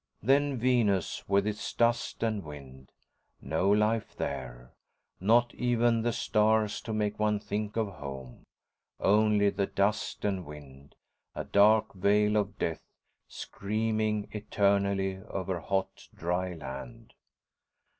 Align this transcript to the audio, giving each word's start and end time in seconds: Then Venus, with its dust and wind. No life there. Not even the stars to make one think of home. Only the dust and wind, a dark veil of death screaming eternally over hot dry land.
Then 0.23 0.57
Venus, 0.57 1.29
with 1.29 1.45
its 1.45 1.73
dust 1.75 2.23
and 2.23 2.43
wind. 2.43 2.91
No 3.39 3.69
life 3.69 4.15
there. 4.15 4.71
Not 5.19 5.53
even 5.53 6.01
the 6.01 6.11
stars 6.11 6.81
to 6.81 6.91
make 6.91 7.19
one 7.19 7.39
think 7.39 7.77
of 7.77 7.87
home. 7.97 8.41
Only 8.99 9.51
the 9.51 9.67
dust 9.67 10.25
and 10.25 10.43
wind, 10.43 10.95
a 11.35 11.43
dark 11.43 11.93
veil 11.93 12.35
of 12.35 12.57
death 12.57 12.81
screaming 13.27 14.27
eternally 14.31 15.19
over 15.29 15.59
hot 15.59 16.07
dry 16.15 16.53
land. 16.55 17.13